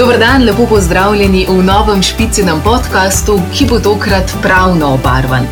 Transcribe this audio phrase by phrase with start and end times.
[0.00, 5.44] Dober dan, lepo pozdravljeni v novem špicinem podkastu, ki bo tokrat pravno obarvan.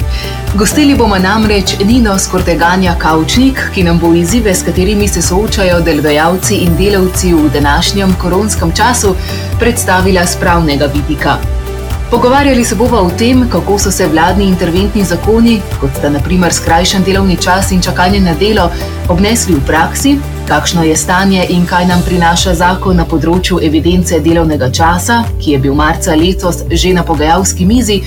[0.54, 6.62] Gostili bomo namreč Nino Skorteganja Kaučnik, ki nam bo izzive, s katerimi se soočajo delodajalci
[6.64, 9.14] in delavci v današnjem koronskem času,
[9.60, 11.36] predstavila z pravnega vidika.
[12.10, 17.02] Pogovarjali se bomo o tem, kako so se vladni interventni zakoni, kot sta naprimer skrajšan
[17.04, 18.70] delovni čas in čakanje na delo,
[19.08, 20.14] obnesli v praksi,
[20.48, 25.58] kakšno je stanje in kaj nam prinaša zakon na področju evidence delovnega časa, ki je
[25.58, 28.00] bil marca letos že na pogajalski mizi.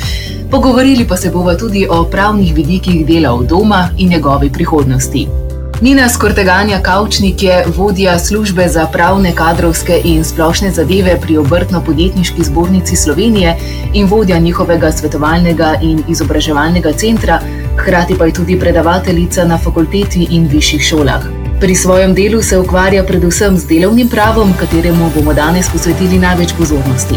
[0.51, 5.50] Pogovorili pa se bomo tudi o pravnih vidikih dela v doma in njegovi prihodnosti.
[5.81, 12.95] Nina Skorteganja Kavčnik je vodja službe za pravne, kadrovske in splošne zadeve pri Obrtno-podjetniški zbornici
[12.95, 13.55] Slovenije
[13.93, 17.39] in vodja njihovega svetovalnega in izobraževalnega centra,
[17.77, 21.23] hkrati pa je tudi predavateljica na fakulteti in višjih šolah.
[21.59, 27.15] Pri svojem delu se ukvarja predvsem z delovnim pravom, kateremu bomo danes posvetili največ pozornosti.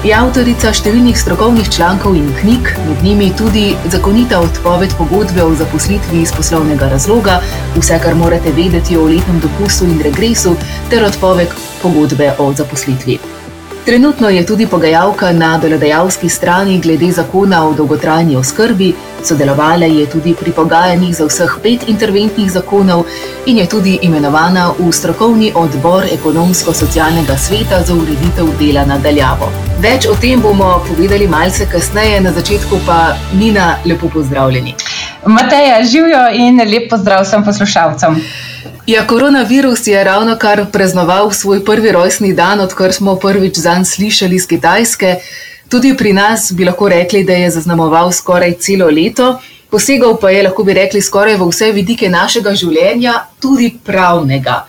[0.00, 6.22] Je avtorica številnih strokovnih člankov in knjig, med njimi tudi zakonita odpoved pogodbe o zaposlitvi
[6.24, 7.34] iz poslovnega razloga,
[7.74, 10.54] vse, kar morate vedeti o letnem dopustu in regresu,
[10.88, 13.18] ter odpoved pogodbe o zaposlitvi.
[13.84, 18.92] Trenutno je tudi pogajalka na delodajalski strani glede zakona o dolgotrajni oskrbi,
[19.24, 23.04] sodelovala je tudi pri pogajanjih za vseh pet interventnih zakonov
[23.46, 29.48] in je tudi imenovana v strokovni odbor ekonomsko-socialnega sveta za ureditev dela nadaljavo.
[29.80, 34.74] Več o tem bomo povedali malce kasneje, na začetku pa Nina, lepo pozdravljeni.
[35.26, 38.20] Mateja, živijo in lep pozdrav vsem poslušalcem.
[38.90, 44.36] Ja, koronavirus je ravno kar praznoval svoj prvi rojstni dan, odkar smo prvič zanj slišali
[44.36, 45.14] iz Kitajske.
[45.68, 49.38] Tudi pri nas bi lahko rekli, da je zaznamoval skoraj celo leto,
[49.70, 54.64] posegal pa je, lahko bi rekli, skoraj v vse vidike našega življenja, tudi pravnega.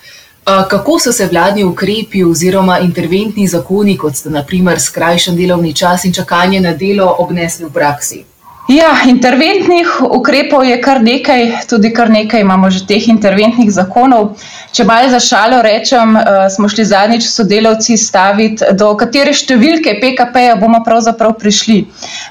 [0.46, 6.14] Kako so se vladni ukrepi oziroma interventni zakoni, kot sta naprimer skrajšan delovni čas in
[6.14, 8.26] čakanje na delo, obnesli v praksi?
[8.70, 14.38] Ja, interventnih ukrepov je kar nekaj, tudi kar nekaj imamo že teh interventnih zakonov.
[14.72, 20.56] Če malo za šalo rečem, uh, smo šli zadnjič sodelavci staviti, do katere številke PKP-ja
[20.62, 21.82] bomo pravzaprav prišli.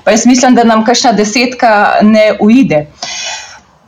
[0.04, 2.86] Pa jaz mislim, da nam kakšna desetka ne ujde.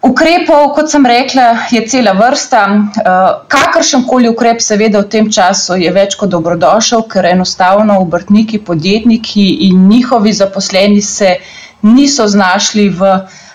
[0.03, 2.67] Ukrepov, kot sem rekla, je cela vrsta.
[2.67, 8.59] Uh, Kakršen koli ukrep, seveda, v tem času je več kot dobrodošel, ker enostavno obrtniki,
[8.67, 11.37] podjetniki in njihovi zaposleni se
[11.83, 13.13] niso znašli v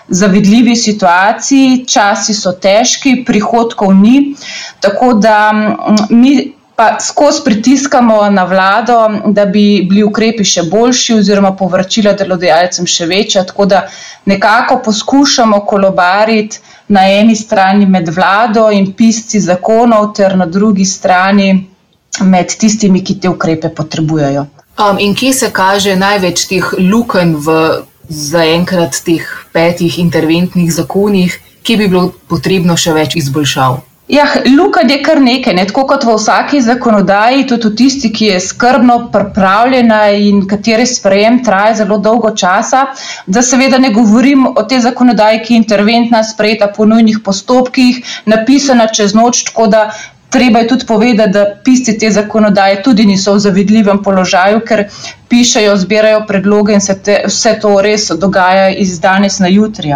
[0.08, 4.34] zavidljivi situaciji, časi so težki, prihodkov ni.
[4.80, 5.52] Tako da
[6.10, 12.86] mi pa skozi pritiskamo na vlado, da bi bili ukrepi še boljši, oziroma povračila delodajalcem
[12.86, 13.42] še večja.
[13.44, 13.80] Tako da
[14.30, 21.50] nekako poskušamo kolobariti na eni strani med vlado in pisci zakonov, ter na drugi strani
[22.22, 24.46] med tistimi, ki te ukrepe potrebujejo.
[24.78, 27.58] Um, in kje se kaže največ teh lukenj v
[28.08, 33.84] zaenkrat teh petih interventnih zakonih, ki bi bilo potrebno še več izboljšav?
[34.08, 34.24] Ja,
[34.56, 35.66] luka je kar nekaj, ne?
[35.68, 41.42] tako kot v vsaki zakonodaji, tudi v tisti, ki je skrbno pripravljena in katere sprejem
[41.44, 42.86] traja zelo dolgo časa.
[43.26, 48.88] Da seveda ne govorim o tej zakonodaji, ki je interventna, sprejeta po nujnih postopkih, napisana
[48.88, 49.90] čez noč, tako da
[50.30, 54.82] Treba je tudi povedati, da pisci te zakonodaje tudi niso v zavidljivem položaju, ker
[55.28, 59.92] pišajo, zbirajo predloge in se te, vse to res dogaja iz danes na jutri.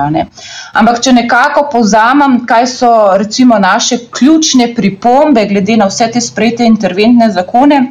[0.73, 6.65] Ampak, če nekako povzamem, kaj so recimo naše ključne pripombe glede na vse te sprejete
[6.65, 7.83] interventne zakone,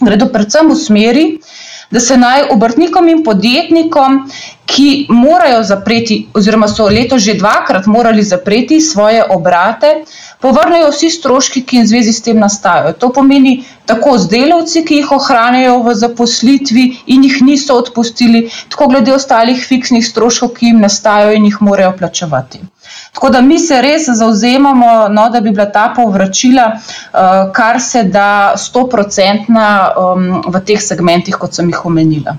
[0.00, 1.26] gredo predvsem v smeri,
[1.90, 4.22] da se naj obrtnikom in podjetnikom,
[4.68, 10.04] ki morajo zapreti, oziroma so leto že dvakrat morali zapreti svoje obrate,
[10.44, 12.92] povrnejo vsi stroški, ki jim v zvezi s tem nastajajo.
[13.00, 13.54] To pomeni
[13.88, 16.84] tako z delavci, ki jih ohranjajo v zaposlitvi
[17.14, 21.96] in jih niso odpustili, tako glede ostalih fiksnih stroškov, ki jim nastajajo in jih morajo
[21.98, 22.60] plačevati.
[23.12, 28.04] Tako da mi se res zauzemamo, no, da bi bila ta povračila, uh, kar se
[28.04, 32.36] da stoprocentna um, v teh segmentih, kot sem jih omenila.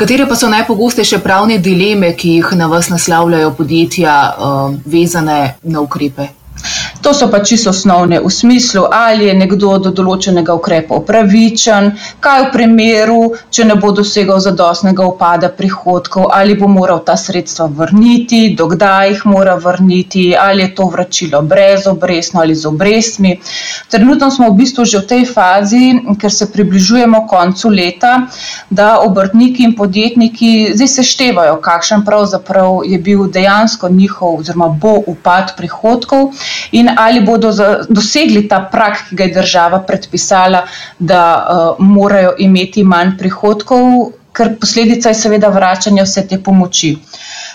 [0.00, 5.80] Katere pa so najpogostejše pravne dileme, ki jih na vas naslavljajo podjetja, uh, vezane na
[5.80, 6.39] ukrepe?
[7.00, 12.40] To so pa čisto osnovne v smislu, ali je nekdo do določenega ukrepa upravičen, kaj
[12.42, 18.52] v primeru, če ne bo dosegal zadostnega upada prihodkov, ali bo moral ta sredstva vrniti,
[18.52, 23.32] dokdaj jih mora vrniti, ali je to vračilo brez obrestno ali z obrestmi.
[23.88, 28.28] Trenutno smo v bistvu že v tej fazi, ker se približujemo koncu leta,
[28.68, 35.56] da obrtniki in podjetniki zdaj seštevajo, kakšen pravzaprav je bil dejansko njihov oziroma bo upad
[35.56, 36.36] prihodkov
[36.76, 40.64] in ali bodo za, dosegli ta prak, ki ga je država predpisala,
[40.98, 46.96] da uh, morajo imeti manj prihodkov, ker posledica je seveda vračanje vse te pomoči.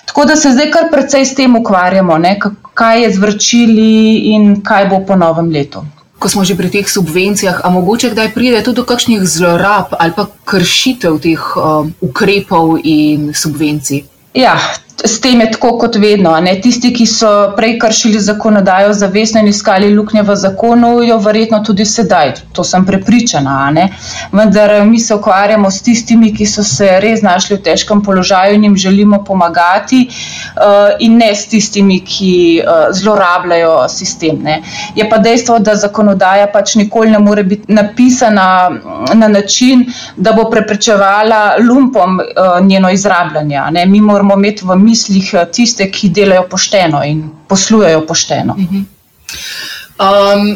[0.06, 2.38] Tako da se zdaj kar precej s tem ukvarjamo, ne,
[2.74, 3.92] kaj je z vrčili
[4.36, 5.86] in kaj bo po novem letu.
[6.20, 10.14] Ko smo že pri teh subvencijah, a mogoče kdaj pride tudi do kakšnih zlorab ali
[10.16, 14.06] pa kršitev teh um, ukrepov in subvencij?
[14.34, 14.56] Ja,
[15.04, 16.32] s tem je tako kot vedno.
[16.42, 16.56] Ne?
[16.62, 21.86] Tisti, ki so prej kršili zakonodajo, zavestno in iskali luknje v zakonu, jo verjetno tudi
[21.86, 22.34] sedaj.
[22.56, 23.58] To sem prepričana.
[24.32, 28.56] Vendar eh, mi se ukvarjamo s tistimi, ki so se res znašli v težkem položaju
[28.56, 34.40] in jim želimo pomagati, uh, in ne s tistimi, ki uh, zlorabljajo sistem.
[34.44, 34.62] Ne?
[34.96, 38.72] Je pa dejstvo, da zakonodaja pač nikoli ne more biti napisana
[39.14, 43.62] na način, da bo preprečevala lumpom uh, njeno izrabljanje.
[43.72, 43.86] Ne?
[43.86, 48.56] Mi moramo imeti v mislih eh, tiste, ki delajo pošteno in poslujejo pošteno.
[49.96, 50.56] Um,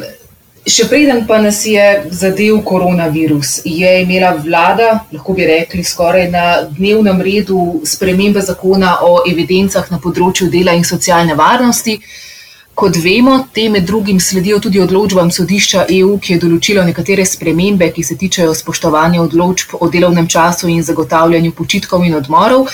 [0.70, 6.46] še preden pa nas je zadev koronavirus, je imela vlada, lahko bi rekli, skoraj na
[6.70, 12.00] dnevnem redu spremembe zakona o evidencah na področju dela in socialne varnosti.
[12.80, 17.90] Kot vemo, te med drugim sledijo tudi odločbam sodišča EU, ki je določilo nekatere spremembe,
[17.92, 22.72] ki se tičejo spoštovanja odločb o delovnem času in zagotavljanju počitkov in odmorov.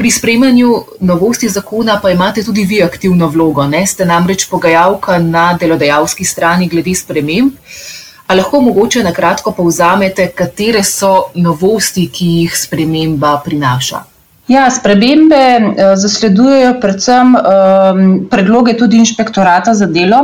[0.00, 3.86] Pri spremljanju novosti zakona pa imate tudi vi aktivno vlogo, ne?
[3.86, 7.52] ste namreč pogajalka na delodajalski strani glede sprememb.
[8.26, 14.00] A lahko mogoče na kratko povzamete, katere so novosti, ki jih sprememba prinaša?
[14.50, 18.00] Ja, spremembe eh, zasledujejo predvsem um,
[18.30, 20.18] predloge tudi inšpektorata za delo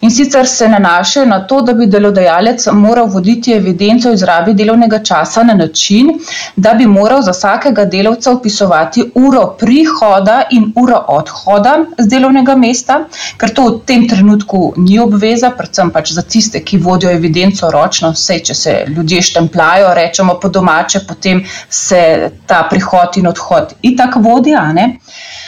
[0.00, 5.02] in sicer se nanašajo na to, da bi delodajalec moral voditi evidenco o izrabi delovnega
[5.04, 6.08] časa na način,
[6.56, 12.98] da bi moral za vsakega delavca upisovati uro prihoda in uro odhoda z delovnega mesta,
[13.36, 18.14] ker to v tem trenutku ni obveza, predvsem pač za tiste, ki vodijo evidenco ročno,
[18.16, 22.02] vse, če se ljudje štemplajo, rečemo po domače, potem se
[22.46, 24.72] ta prihod in odhod kot itak vodja.
[24.72, 24.86] Ne?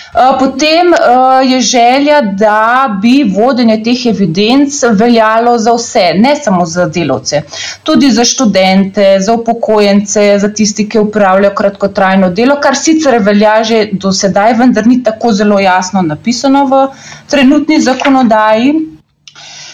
[0.09, 6.67] Eh, potem uh, je želja, da bi vodenje teh evidenc veljalo za vse, ne samo
[6.67, 7.43] za delavce,
[7.83, 13.89] tudi za študente, za upokojence, za tisti, ki upravljajo kratkotrajno delo, kar sicer velja že
[13.93, 16.87] do sedaj, vendar ni tako zelo jasno napisano v
[17.29, 18.98] trenutni zakonodaji.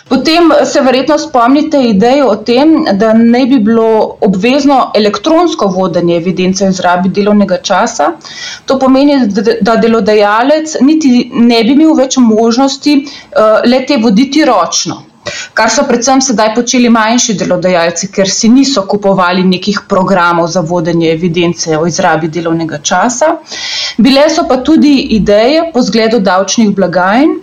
[0.09, 6.67] Potem se verjetno spomnite idejo o tem, da ne bi bilo obvezno elektronsko vodenje evidence
[6.67, 8.11] o izrabi delovnega časa.
[8.67, 9.17] To pomeni,
[9.61, 15.03] da delodajalec niti ne bi imel več možnosti uh, le te voditi ročno
[15.55, 21.11] kar so predvsem sedaj počeli manjši delodajalci, ker si niso kupovali nekih programov za vodenje
[21.13, 23.31] evidence o izrabi delovnega časa.
[23.99, 27.37] Bile so pa tudi ideje po zgledu davčnih blagajn,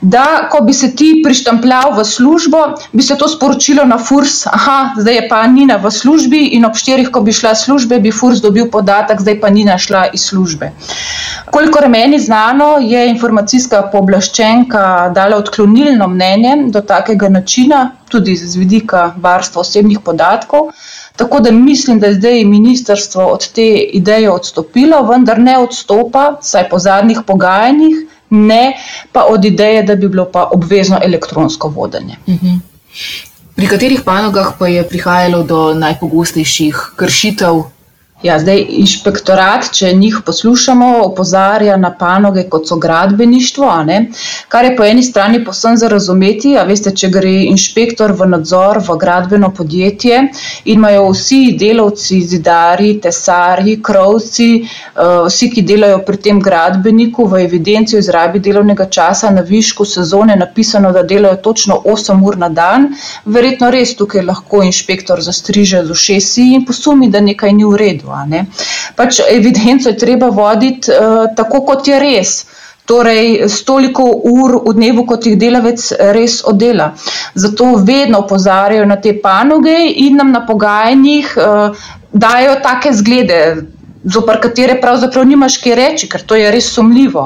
[0.00, 2.58] da ko bi se ti prištempljal v službo,
[2.92, 6.74] bi se to sporočilo na FURS, aha, zdaj je pa Nina v službi in ob
[6.74, 10.72] štirih, ko bi šla službe, bi FURS dobil podatek, zdaj pa Nina šla iz službe.
[11.50, 19.12] Kolikor meni znano, je informacijska pooblaščenka dala odklonilno mnenje do takega načina, tudi z vidika
[19.16, 20.72] varstva osebnih podatkov.
[21.16, 23.66] Tako da mislim, da je zdaj ministrstvo od te
[24.00, 27.96] ideje odstopilo, vendar ne odstopa, saj po zadnjih pogajanjih,
[28.32, 28.76] ne
[29.12, 32.16] pa od ideje, da bi bilo pa obvezno elektronsko vodenje.
[32.28, 32.56] Mhm.
[33.56, 37.62] Pri katerih panogah pa je prihajalo do najpogostejših kršitev
[38.22, 43.70] Ja, zdaj inšpektorat, če njih poslušamo, opozarja na panoge, kot so gradbeništvo,
[44.48, 46.52] kar je po eni strani posebno za razumeti.
[46.68, 53.74] Veste, če gre inšpektor v nadzor v gradbeno podjetje in imajo vsi delavci, zidari, tesari,
[53.82, 59.42] krovci, eh, vsi, ki delajo pri tem gradbeniku, v evidenci o izrabi delovnega časa na
[59.42, 62.88] višku sezone napisano, da delajo točno 8 ur na dan,
[63.24, 68.11] verjetno res tukaj lahko inšpektor zastriže z ušesi in posumi, da nekaj ni v redu.
[68.96, 72.34] Pač evidenco je treba voditi uh, tako, kot je res.
[72.84, 75.84] Torej, s toliko ur v dnevu, kot jih delavec
[76.16, 76.90] res oddela.
[77.34, 83.38] Zato vedno opozarjajo na te panoge in nam na pogajanjih uh, dajo take zglede.
[84.04, 87.22] Zopr katere pravzaprav nimaš kaj reči, ker to je res sumljivo.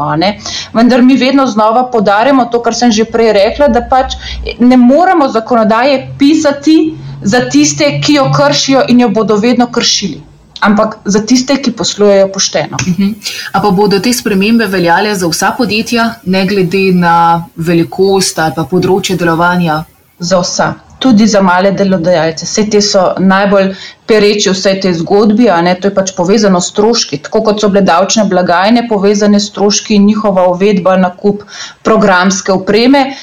[0.76, 4.18] Vendar mi vedno znova podarjamo to, kar sem že prej rekla, da pač
[4.60, 6.78] ne moremo zakonodaje pisati
[7.22, 12.28] za tiste, ki jo kršijo in jo bodo vedno kršili ampak za tiste, ki poslujejo
[12.32, 12.76] pošteno.
[12.80, 13.14] Uh -huh.
[13.52, 18.64] A pa bodo te spremembe veljale za vsa podjetja, ne glede na velikost ali pa
[18.64, 19.84] področje delovanja?
[20.18, 20.74] Za vsa.
[20.98, 22.46] Tudi za male delodajalce.
[22.46, 23.74] Vse te so najbolj
[24.06, 27.18] pereči v vsej tej zgodbi, a ne to je pač povezano s stroški.
[27.18, 31.42] Tako kot so bile davčne blagajne povezane s stroški in njihova uvedba na kup
[31.82, 33.16] programske opreme,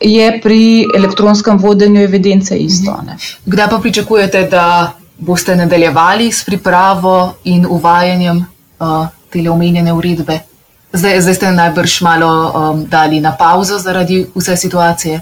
[0.00, 2.98] je pri elektronskem vodenju evidence isto.
[3.06, 3.16] Ne.
[3.46, 8.46] Kdaj pa pričakujete, da boste nadaljevali s pripravo in uvajanjem
[8.78, 10.38] uh, te omenjene uredbe?
[10.92, 15.20] Zdaj, zdaj ste najbrž malo um, dali na pauzo zaradi vse situacije.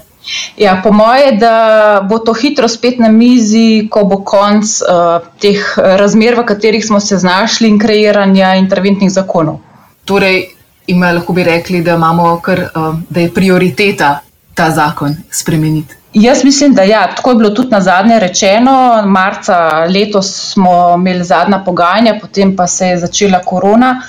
[0.57, 5.59] Ja, po moje, da bo to hitro spet na mizi, ko bo konc uh, teh
[5.77, 9.59] razmer, v katerih smo se znašli, in kreiranja interventnih zakonov.
[10.05, 10.45] Torej,
[10.87, 11.97] ima, lahko bi rekli, da,
[12.41, 14.19] kar, uh, da je prioriteta
[14.53, 16.02] ta zakon spremeniti.
[16.13, 19.03] Jaz mislim, da ja, tako je bilo tudi na zadnje rečeno.
[19.05, 24.01] Marca letos smo imeli zadnja pogajanja, potem pa se je začela korona.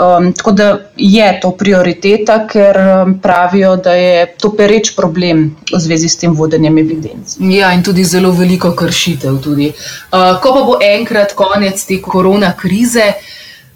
[0.00, 5.80] Um, tako da je to prioriteta, ker um, pravijo, da je to pereč problem v
[5.80, 7.36] zvezi s tem vodenjem evidenc.
[7.40, 9.40] Ja, in tudi zelo veliko kršitev.
[9.42, 9.72] Tudi.
[10.12, 13.12] Uh, ko pa bo enkrat konec te korona krize,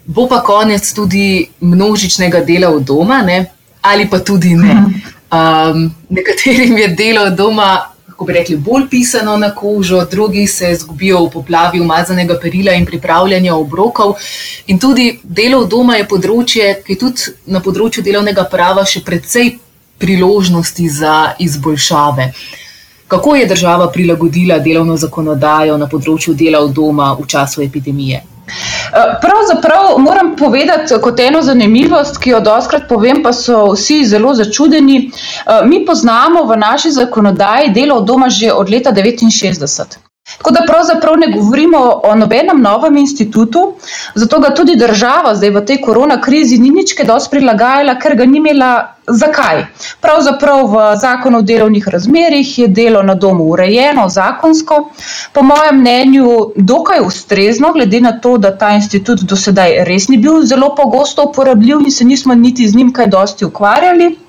[0.05, 3.45] bo pa konec tudi množičnega dela v doma, ne?
[3.83, 4.85] ali pa tudi ne.
[5.33, 11.23] Um, nekaterim je delo doma, kako bi rekli, bolj pisano na kožo, drugi se izgubijo
[11.25, 14.13] v poplavi umazanega perila in pripravljanja obrokov.
[14.67, 19.55] In tudi delo doma je področje, ki je tudi na področju delovnega prava še precej
[19.97, 22.29] priložnosti za izboljšave.
[23.07, 28.21] Kako je država prilagodila delovno zakonodajo na področju dela v doma v času epidemije?
[28.47, 34.33] Eh, pravzaprav moram povedati kot eno zanimivost, ki jo doskrat povem, pa so vsi zelo
[34.33, 34.97] začudeni.
[35.07, 40.12] Eh, mi poznamo v naši zakonodaji delo od doma že od leta 1969.
[40.37, 43.73] Tako da pravzaprav ne govorimo o nobenem novem institutu,
[44.15, 48.15] zato ga tudi država zdaj v tej korona krizi ni nič kaj dosti prilagajala, ker
[48.15, 48.71] ga ni imela
[49.07, 49.65] zakaj.
[50.01, 54.79] Pravzaprav v zakonu o delovnih razmerih je delo na domu urejeno zakonsko,
[55.33, 60.17] po mojem mnenju dokaj ustrezno, glede na to, da ta institut do sedaj res ni
[60.17, 64.22] bil zelo pogosto uporabljiv in se nismo niti z njim kaj dosti ukvarjali.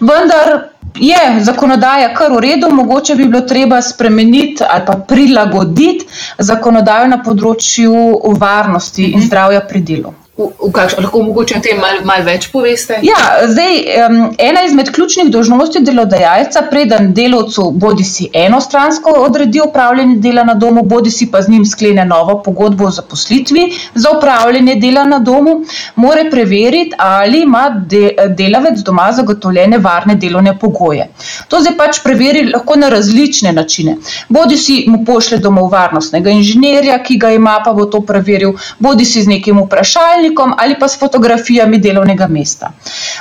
[0.00, 6.06] Vendar je zakonodaja kar v redu, mogoče bi bilo treba spremeniti ali pa prilagoditi
[6.38, 7.94] zakonodajo na področju
[8.38, 9.26] varnosti in mhm.
[9.26, 10.14] zdravja pri delu.
[10.34, 12.96] V, v kakšno, lahko mogoče o tem malo mal več poveste?
[13.06, 20.16] Ja, zdaj, um, ena izmed ključnih dožnosti delodajalca, preden delovcu bodi si enostransko odredi upravljanje
[20.24, 24.74] dela na domu, bodi si pa z njim sklene novo pogodbo o zaposlitvi za upravljanje
[24.82, 25.54] dela na domu,
[26.02, 31.06] mora preveriti, ali ima de, delavec doma zagotovljene varne delovne pogoje.
[31.46, 34.00] To zdaj pač preveri lahko na različne načine.
[34.28, 39.06] Bodi si mu pošle domov varnostnega inženirja, ki ga ima, pa bo to preveril, bodi
[39.06, 42.72] si z nekim vprašanjem računalnikom ali pa s fotografijami delovnega mesta.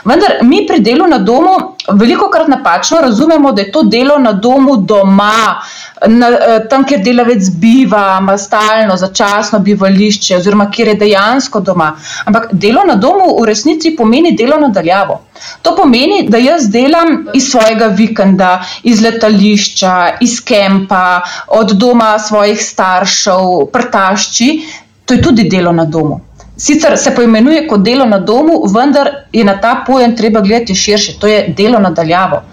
[0.05, 4.33] Vendar mi pri delu na domu veliko krat napačno razumemo, da je to delo na
[4.33, 5.61] domu doma,
[6.07, 11.95] na, eh, tam, kjer delavec biva, ima stalno, začasno bivališče, oziroma kjer je dejansko doma.
[12.25, 15.21] Ampak delo na domu v resnici pomeni delo nadaljavo.
[15.61, 22.61] To pomeni, da jaz delam iz svojega vikenda, iz letališča, iz kempa, od doma svojih
[22.61, 24.61] staršev, prtašči.
[25.05, 26.32] To je tudi delo na domu.
[26.57, 31.15] Sicer se poimenuje kot delo na domu, vendar je na ta pojem treba gledati širše,
[31.19, 32.43] to je delo nadaljavo.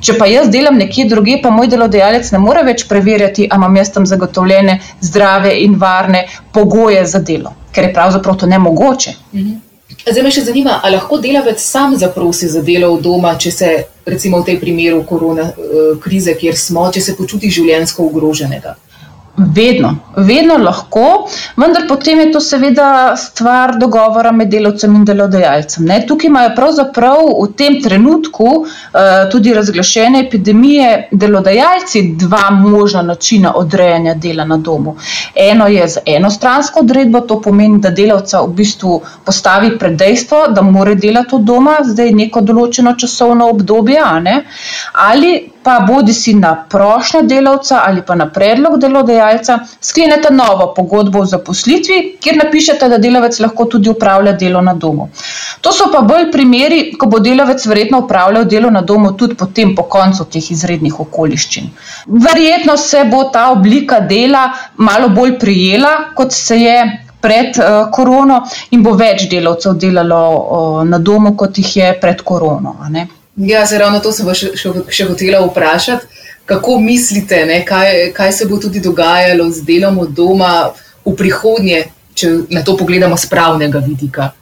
[0.00, 3.76] Če pa jaz delam nekje druge, pa moj delodajalec ne more več preverjati, ali imam
[3.76, 9.16] jaz tam zagotovljene zdrave in varne pogoje za delo, ker je pravzaprav to nemogoče.
[9.34, 9.58] Mhm.
[10.06, 13.70] Zdaj me še zanima, ali lahko delavec sam zaprosi za delo v doma, če se,
[14.06, 18.76] recimo v tem primeru korona uh, krize, kjer smo, če se počuti življensko ogroženega.
[19.40, 25.86] Vedno, vedno lahko, vendar potem je to seveda stvar dogovora med delavcem in delodajalcem.
[25.88, 26.02] Ne?
[26.06, 34.14] Tukaj imajo pravzaprav v tem trenutku uh, tudi razglašene epidemije delodajalci dva možna načina odrejanja
[34.14, 34.96] dela na domu.
[35.34, 40.62] Eno je z enostransko odredbo, to pomeni, da delavca v bistvu postavi pred dejstvo, da
[40.62, 44.04] mora delati od doma, zdaj neko določeno časovno obdobje,
[45.00, 51.20] ali pa bodi si na prošnjo delavca ali pa na predlog delodajalca, sklenete novo pogodbo
[51.20, 55.08] o zaposlitvi, kjer napišete, da delavec lahko tudi upravlja delo na domu.
[55.60, 59.74] To so pa bolj primeri, ko bo delavec verjetno upravljal delo na domu tudi potem
[59.76, 61.70] po koncu teh izrednih okoliščin.
[62.06, 66.80] Verjetno se bo ta oblika dela malo bolj prijela, kot se je
[67.20, 72.22] pred uh, korono in bo več delavcev delalo uh, na domu, kot jih je pred
[72.24, 72.76] korono.
[73.36, 76.06] Ja, se ravno to sem še, še, še hotela vprašati.
[76.50, 80.70] Kako mislite, ne, kaj, kaj se bo tudi dogajalo z delom od doma
[81.06, 81.84] v prihodnje,
[82.14, 84.32] če na to pogledamo z pravnega vidika?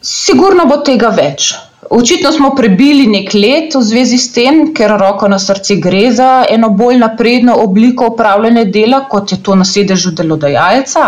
[0.00, 1.50] Sigurno bo tega več.
[1.90, 6.44] Očitno smo prebili nek let v zvezi s tem, ker roko na srce gre za
[6.50, 11.04] eno bolj napredno obliko upravljanja dela, kot je to na sedežu delodajalca.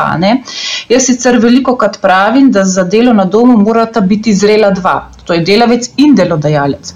[0.88, 5.36] Jaz sicer veliko krat pravim, da za delo na domu morata biti zrela dva, to
[5.36, 6.94] je delavec in delodajalec.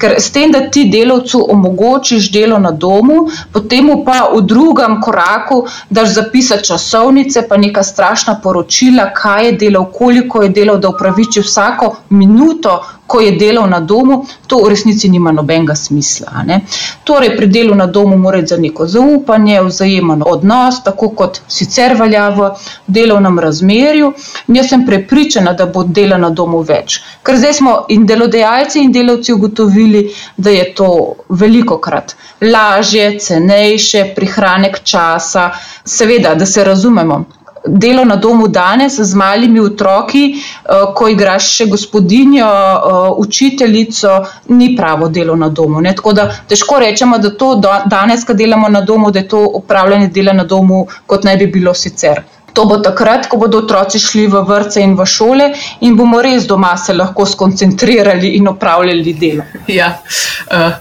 [0.00, 5.62] Ker s tem, da ti delavcu omogočiš delo na domu, potem pa v drugem koraku
[5.90, 11.44] daš zapisati časovnice, pa neka strašna poročila, kaj je delal, koliko je delal, da upraviči
[11.44, 16.42] vsako minuto ko je delal na domu, to v resnici nima nobenega smisla.
[16.46, 16.60] Ne?
[17.04, 21.96] Torej, pri delu na domu mora biti za neko zaupanje, vzajemen odnos, tako kot sicer
[21.98, 22.50] velja v
[22.86, 24.12] delovnem razmerju.
[24.48, 27.00] In jaz sem prepričana, da bo dela na domu več.
[27.22, 30.90] Ker zdaj smo in delodajalci in delavci ugotovili, da je to
[31.28, 35.50] veliko krat lažje, cenejše, prihranek časa,
[35.84, 37.24] seveda, da se razumemo
[37.66, 44.76] delo na domu danes z malimi otroki, eh, ko igraš še gospodinjo, eh, učiteljico, ni
[44.76, 45.80] pravo delo na domu.
[45.80, 45.94] Ne?
[45.94, 47.54] Tako da težko rečemo, da to
[47.86, 51.46] danes, ko delamo na domu, da je to upravljanje dela na domu, kot naj bi
[51.46, 52.22] bilo sicer.
[52.52, 56.46] To bo takrat, ko bodo otroci šli v vrtce in v šole, in bomo res
[56.46, 59.44] doma se lahko skoncentrirali in upravljali delo.
[59.68, 59.98] Ja,
[60.46, 60.72] uh,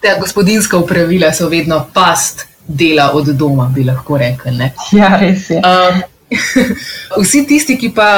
[0.00, 4.56] ta gospodinska upravila so vedno past dela od doma, bi lahko rekli.
[4.56, 4.72] Ne?
[4.92, 5.60] Ja, res je.
[5.60, 6.02] Um,
[7.22, 8.10] vsi tisti, ki pa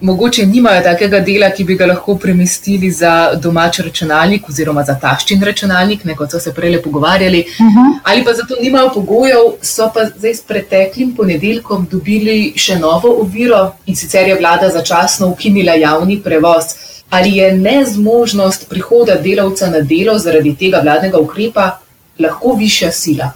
[0.00, 5.42] mogoče nimajo takega dela, ki bi ga lahko premestili za domač računalnik oziroma za taščin
[5.44, 7.78] računalnik, ne, kot so se prej pogovarjali, uh mhm.
[7.78, 7.98] -huh.
[8.04, 13.72] ali pa zato nimajo pogojev, so pa zdaj s preteklim ponedeljkom dobili še novo oviro
[13.86, 16.64] in sicer je vlada začasno ukinila javni prevoz.
[17.10, 21.78] Ali je nezmožnost prihoda delavca na delo zaradi tega vladnega ukrepa
[22.18, 23.32] lahko višja sila?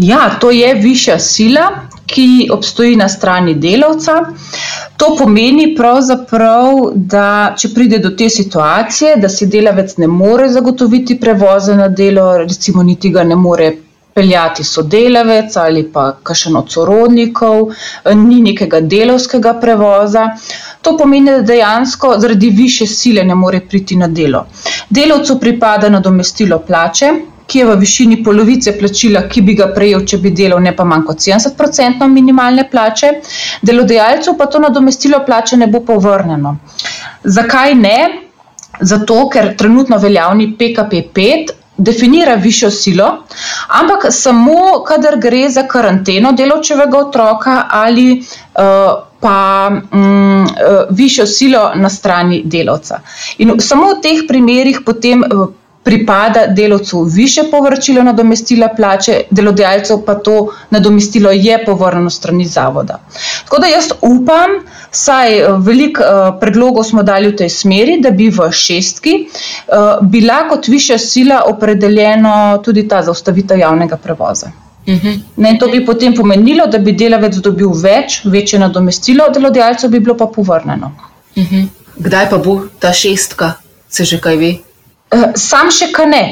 [0.00, 1.70] Ja, to je višja sila,
[2.06, 4.14] ki obstoji na strani delavca.
[4.96, 11.18] To pomeni pravzaprav, da če pride do te situacije, da si delavec ne more zagotoviti
[11.20, 13.70] prevoza na delo, recimo niti ga ne more
[14.14, 17.60] peljati sodelavec ali pa kakšen od sorodnikov,
[18.14, 20.24] ni nekega delovskega prevoza.
[20.82, 24.46] To pomeni, da dejansko zaradi više sile ne more priti na delo.
[24.90, 27.12] Delavcu pripada nadomestilo plače,
[27.50, 30.86] ki je v višini polovice plačila, ki bi ga prejel, če bi delal ne pa
[30.86, 33.12] manj kot 70% minimalne plače,
[33.66, 36.56] delodajalcu pa to nadomestilo plače ne bo povrnjeno.
[37.24, 37.98] Zakaj ne?
[38.80, 43.08] Zato, ker trenutno veljavni PKP 5 definira višjo silo,
[43.80, 50.48] ampak samo, kadar gre za karanteno delovčevega otroka ali uh, pa um, uh,
[50.90, 53.00] višjo silo na strani delavca.
[53.38, 55.24] In samo v teh primerih potem.
[55.82, 63.00] Pripada delavcu više povračilo nadomestila plače, delodajalcev pa to nadomestilo je povrnjeno strani zavoda.
[63.44, 64.50] Tako da jaz upam,
[64.90, 70.06] saj eh, veliko uh, predlogov smo dali v tej smeri, da bi v šestki uh,
[70.06, 74.50] bila kot višja sila opredeljeno tudi ta zaustavitev javnega prevoza.
[74.86, 75.08] Uh mhm.
[75.08, 75.20] -huh.
[75.36, 80.16] ne, to bi potem pomenilo, da bi delavec dobil več, večje nadomestilo, delodajalcev bi bilo
[80.16, 80.92] pa povrnjeno.
[81.36, 81.54] Uh mhm.
[81.56, 81.66] -huh.
[81.96, 83.52] Kdaj pa bo ta šestka,
[83.88, 84.54] se že kaj ve?
[85.10, 86.24] Eh, sam še kaj ne.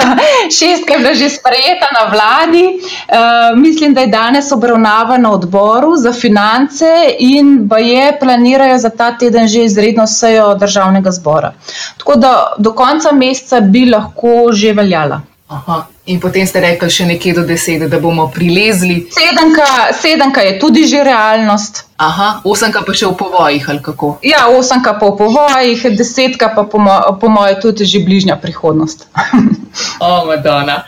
[0.56, 5.96] Šestka je bila že sprejeta na vladi, uh, mislim, da je danes obravnava na odboru
[5.98, 11.52] za finance in pa je planirajo za ta teden že izredno sejo državnega zbora.
[11.98, 15.20] Tako da do konca meseca bi lahko že veljala.
[15.50, 15.88] Aha.
[16.06, 19.10] In potem ste rekli še nekje do deset, da bomo prilezli.
[19.10, 21.90] Sedemka, sedemka je tudi že realnost.
[21.98, 24.22] Aha, osemka pa še v povojih ali kako?
[24.22, 29.10] Ja, osemka pa v povojih, desetka pa po, mo po mojem tudi že bližnja prihodnost.
[29.98, 30.86] o, oh, Madonna.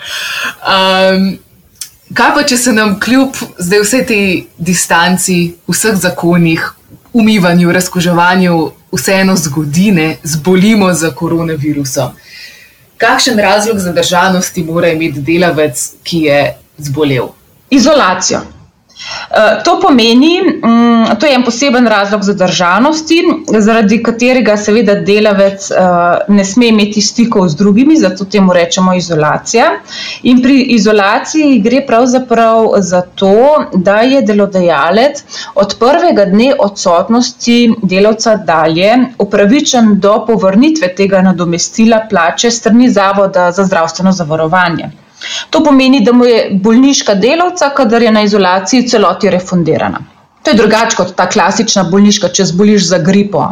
[0.62, 1.34] Um,
[2.14, 4.20] kaj pa, če se nam kljub zdaj vse te
[4.62, 6.62] distanci, vseh zakonih,
[7.10, 8.58] umivanju, razkoževanju,
[8.94, 12.14] vseeno zgodine, zbolimo za koronavirusom?
[13.02, 16.40] Kakšen razlog za državnosti mora imeti delavec, ki je
[16.78, 17.26] zbolel?
[17.70, 18.40] Izolacijo.
[19.30, 23.22] Eh, to pomeni, mm, to je en poseben razlog za državnosti,
[23.58, 25.76] zaradi katerega seveda delavec eh,
[26.28, 29.70] ne sme imeti stikov z drugimi, zato temu rečemo izolacija.
[30.22, 38.36] In pri izolaciji gre pravzaprav za to, da je delodajalec od prvega dne odsotnosti delavca
[38.36, 45.01] dalje upravičen do povrnitve tega nadomestila plače strani Zavoda za zdravstveno zavarovanje.
[45.50, 49.98] To pomeni, da mu je bolniška delavca, kadar je na izolaciji, celoti refundirana.
[50.42, 53.44] To je drugače kot ta klasična bolniška, če zboliš za gripo.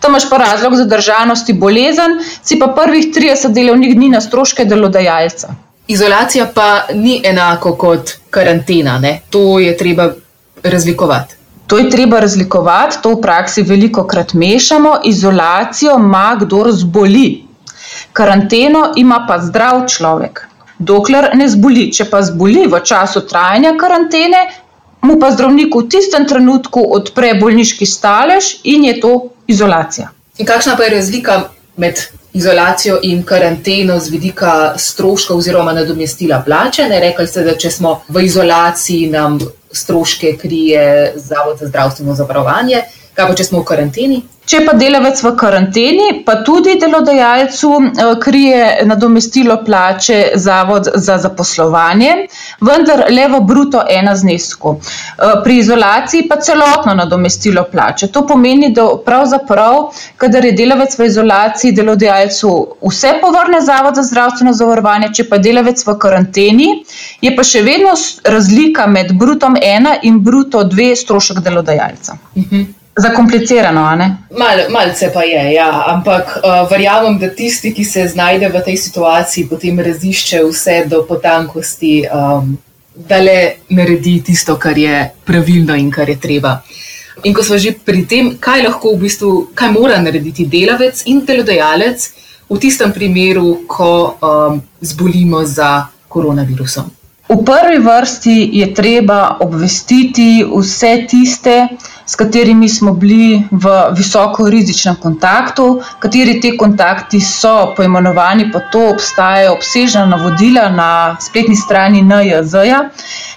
[0.00, 4.64] Tam imaš pa razlog za državnosti bolezen, si pa prvih 30 delovnih dni na stroške
[4.64, 5.54] delodajalca.
[5.88, 9.20] Izolacija pa ni enako kot karantena, ne?
[9.30, 10.10] to je treba
[10.62, 11.34] razlikovati.
[11.66, 15.00] To je treba razlikovati, to v praksi veliko krat mešamo.
[15.04, 17.44] Izolacijo ima kdo zboli,
[18.12, 20.45] karanteno ima pa zdrav človek.
[20.78, 24.42] Dokler ne zboli, če pa zboli v času trajanja karantene,
[25.06, 29.12] mu pa zdravnik v tistem trenutku odpre bolniški stalež in je to
[29.46, 30.10] izolacija.
[30.38, 31.36] In kakšna pa je razlika
[31.76, 32.00] med
[32.36, 36.88] izolacijo in karanteno z vidika stroška oziroma nadomestila plače?
[36.88, 39.38] Ne rekli ste, da če smo v izolaciji, nam
[39.72, 42.82] stroške krije Zavod za zdravstveno zavarovanje,
[43.14, 44.22] kaj pa če smo v karanteni?
[44.46, 52.12] Če pa delavec v karanteni, pa tudi delodajalcu eh, krije nadomestilo plače Zavod za zaposlovanje,
[52.68, 54.76] vendar le v bruto ena znesku.
[54.76, 58.10] Eh, pri izolaciji pa celotno nadomestilo plače.
[58.14, 59.80] To pomeni, da pravzaprav,
[60.16, 62.54] kadar je delavec v izolaciji, delodajalcu
[62.86, 66.72] vse povrne Zavod za zdravstveno zavarovanje, če pa je delavec v karanteni,
[67.20, 72.20] je pa še vedno razlika med brutom ena in bruto dve strošek delodajalca.
[72.38, 72.85] Mhm.
[72.96, 73.80] Zakomplicirano?
[74.38, 75.68] Mal, malce pa je, ja.
[75.86, 81.02] ampak uh, verjamem, da tisti, ki se znajde v tej situaciji, potem razišče vse do
[81.08, 82.56] potankosti, um,
[82.96, 86.62] da le naredi tisto, kar je pravilno in kar je treba.
[87.24, 91.20] In ko smo že pri tem, kaj lahko v bistvu, kaj mora narediti delavec in
[91.26, 92.08] delodajalec
[92.48, 96.88] v tistem primeru, ko um, zbolimo za koronavirusom.
[97.28, 101.68] V prvi vrsti je treba obvestiti vse tiste,
[102.06, 108.84] s katerimi smo bili v visoko rizičnem kontaktu, kateri ti kontakti so poimenovani, pa to
[108.92, 110.90] obstajajo obsežna navodila na
[111.20, 112.82] spletni strani NJZ-ja,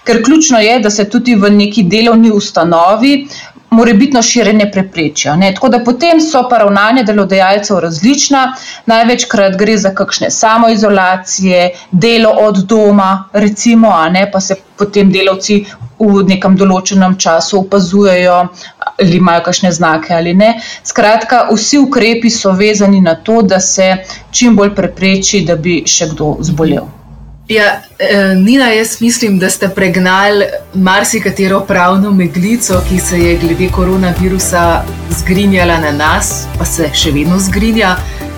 [0.04, 3.28] ker ključno je, da se tudi v neki delovni ustanovi
[3.70, 5.36] morebitno širjenje preprečijo.
[5.36, 5.54] Ne.
[5.56, 8.44] Tako da potem so pa ravnanja delodajalcev različna,
[8.86, 15.66] največkrat gre za kakšne samoizolacije, delo od doma, recimo, ne, pa se potem delavci
[16.00, 18.38] v nekem določenem času opazujejo.
[19.00, 20.54] Ali imajo kakšne znake ali ne.
[20.84, 23.92] Skratka, vsi ukrepi so vezani na to, da se
[24.32, 26.99] čim bolj prepreči, da bi še kdo zbolel.
[27.50, 33.70] Ja, eh, Nina, jaz mislim, da ste pregnali marsikatero pravno meglico, ki se je glede
[33.72, 37.96] koronavirusa zgrinjala na nas, pa se še vedno zgrinja.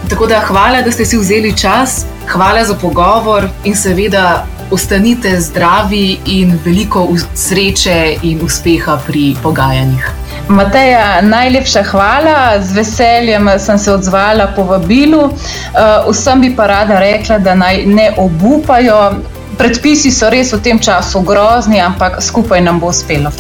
[0.10, 6.18] Tako da hvala, da ste si vzeli čas, hvala za pogovor in seveda ostanite zdravi
[6.26, 10.21] in veliko sreče in uspeha pri pogajanjih.
[10.48, 15.30] Mateja, najlepša hvala, z veseljem sem se odzvala po vabilu.
[15.30, 19.12] Eh, vsem bi pa rada rekla, da naj ne obupajo.
[19.58, 23.32] Predpisi so res v tem času grozni, ampak skupaj nam bo uspelo.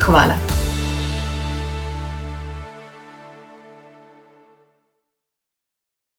[0.00, 0.55] Hvala.